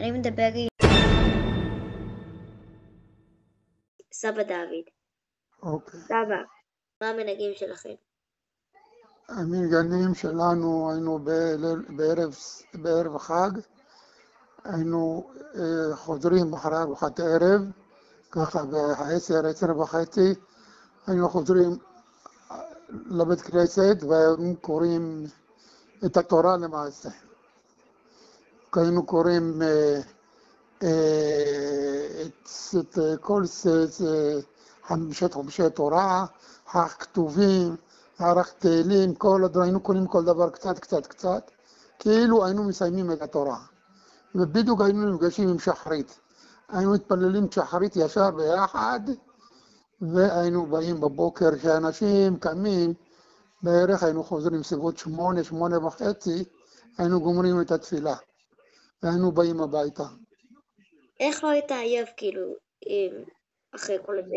[0.00, 0.68] אני מדבר עם...
[4.12, 4.84] סבא דוד.
[5.62, 6.00] אוקיי.
[6.00, 6.42] סבא,
[7.00, 7.94] מה המנהגים שלכם?
[9.28, 11.18] המנהגים שלנו היינו
[11.96, 12.36] בערב,
[12.74, 13.50] בערב חג,
[14.64, 17.60] היינו אה, חוזרים אחרי ארוחת ערב,
[18.30, 20.34] ככה בעשר, עשר וחצי,
[21.06, 21.78] היינו חוזרים
[22.50, 22.62] אה,
[23.06, 25.24] לבית כנסת והיום קוראים
[26.06, 27.27] את התורה למעשה.
[28.76, 30.00] היינו קוראים אה,
[30.82, 32.22] אה,
[32.76, 33.42] את, אה, כל
[34.86, 36.26] חמשת חומשי תורה,
[36.72, 37.76] הכתובים,
[38.18, 41.50] ערך תהילים, כל הדברים, היינו קוראים כל דבר קצת קצת קצת,
[41.98, 43.58] כאילו היינו מסיימים את התורה.
[44.34, 46.18] ובדיוק היינו נפגשים עם שחרית.
[46.68, 49.00] היינו מתפללים שחרית ישר ביחד,
[50.00, 52.94] והיינו באים בבוקר, כשאנשים קמים,
[53.62, 56.44] בערך היינו חוזרים סביבות שמונה, שמונה וחצי,
[56.98, 58.14] היינו גומרים את התפילה,
[59.02, 60.04] והיינו באים הביתה.
[61.20, 62.54] איך לא היית עייף, כאילו,
[63.74, 64.36] אחרי כל זה?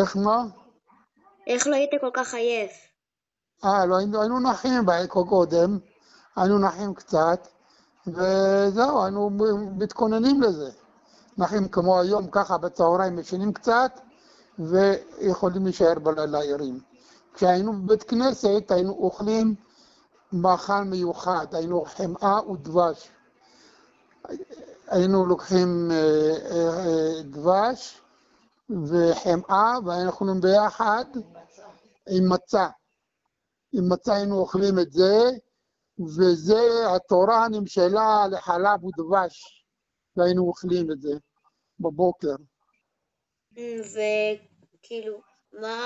[0.00, 0.44] איך מה?
[1.46, 2.72] איך לא היית כל כך עייף?
[3.64, 5.78] אה, לא, היינו, היינו נחים בעיקו קודם,
[6.36, 7.48] היינו נחים קצת,
[8.06, 9.30] וזהו, היינו
[9.78, 10.70] מתכוננים לזה.
[11.38, 14.00] נחים כמו היום, ככה בצהריים ישנים קצת,
[14.58, 16.80] ויכולים להישאר בלילה ערים.
[17.34, 19.54] כשהיינו בבית כנסת, היינו אוכלים
[20.32, 23.08] מאכל מיוחד, היינו חמאה ודבש.
[24.86, 28.00] היינו לוקחים אה, אה, דבש
[28.70, 31.04] וחמאה, והיינו אוכלים ביחד
[32.08, 32.68] עם מצה.
[33.72, 35.30] עם מצה היינו אוכלים את זה,
[36.18, 36.60] וזה,
[36.96, 39.64] התורה נמשלה לחלב ודבש,
[40.16, 41.12] והיינו אוכלים את זה
[41.80, 42.36] בבוקר.
[43.52, 45.20] וכאילו,
[45.52, 45.76] מה...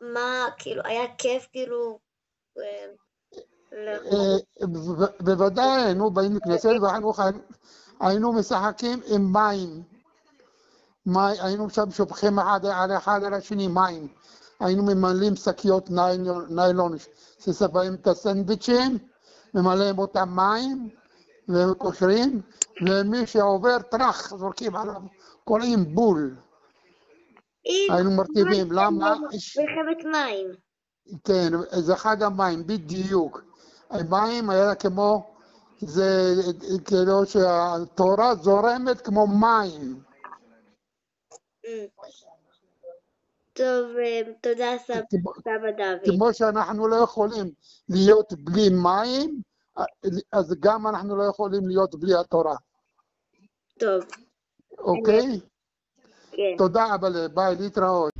[0.00, 1.98] מה, כאילו, היה כיף, כאילו...
[3.72, 4.36] אה,
[5.20, 6.68] בוודאי היינו באים לכנסת
[7.16, 7.22] חי-
[8.00, 9.82] היינו משחקים עם מים.
[11.06, 14.08] מי- היינו שם שופכים אחד על אחד על השני מים.
[14.60, 15.90] היינו ממלאים שקיות
[16.50, 16.96] ניילון,
[17.38, 18.98] ששמים את הסנדוויצ'ים,
[19.54, 20.88] ממלאים אותם מים
[21.48, 22.40] וקושרים,
[22.86, 25.00] ומי שעובר טראח זורקים עליו,
[25.44, 26.36] קוראים בול.
[27.92, 29.14] היינו מרטיבים, למה?
[29.58, 30.46] מלחמת מים.
[31.24, 33.42] כן, זה חג המים, בדיוק.
[33.90, 35.34] המים היה כמו,
[35.80, 36.34] זה
[36.84, 40.00] כאילו שהתורה זורמת כמו מים.
[41.66, 41.84] אה.
[43.52, 46.16] טוב, אה, תודה סבא דוד.
[46.16, 47.50] כמו שאנחנו לא יכולים
[47.88, 49.40] להיות בלי מים,
[50.32, 52.56] אז גם אנחנו לא יכולים להיות בלי התורה,
[53.78, 54.04] טוב,
[54.78, 55.40] אוקיי?
[56.32, 56.54] כן.
[56.58, 58.13] תודה, אבל ביי, להתראות.